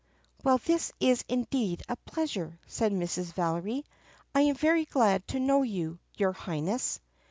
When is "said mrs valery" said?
2.65-3.85